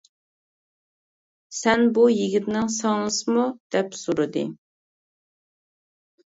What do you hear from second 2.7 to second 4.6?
سىڭلىسىمۇ؟ دەپ سورىدى.